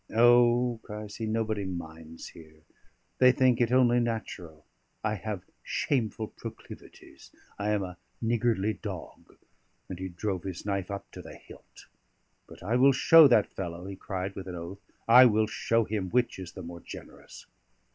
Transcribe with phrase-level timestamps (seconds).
[0.15, 2.63] "O!" cries he, "nobody minds here.
[3.19, 4.65] They think it only natural.
[5.03, 7.29] I have shameful proclivities.
[7.59, 9.37] I am a niggardly dog,"
[9.87, 11.85] and he drove his knife up to the hilt.
[12.47, 16.09] "But I will show that fellow," he cried with an oath, "I will show him
[16.09, 17.45] which is the more generous."